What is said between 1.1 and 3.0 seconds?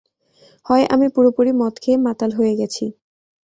পুরোপুরি মদ খেয়ে মাতাল হয়ে গেছি!